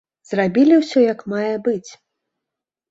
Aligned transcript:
Зрабілі 0.29 0.79
ўсё 0.81 0.99
як 1.13 1.19
мае 1.35 1.53
быць. 1.69 1.91